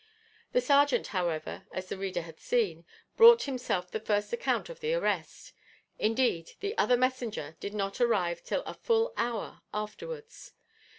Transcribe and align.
The 0.53 0.61
serjeant, 0.61 1.05
however, 1.13 1.67
as 1.71 1.87
the 1.87 1.95
reader 1.99 2.23
hath 2.23 2.39
seen, 2.39 2.85
brought 3.17 3.43
himself 3.43 3.91
the 3.91 3.99
first 3.99 4.33
account 4.33 4.67
of 4.67 4.79
the 4.79 4.95
arrest. 4.95 5.53
Indeed, 5.99 6.53
the 6.59 6.75
other 6.75 6.97
messenger 6.97 7.55
did 7.59 7.75
not 7.75 8.01
arrive 8.01 8.43
till 8.43 8.63
a 8.63 8.73
full 8.73 9.13
hour 9.15 9.61
afterwards. 9.75 10.53